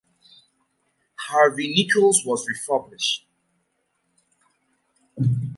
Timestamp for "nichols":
1.75-2.23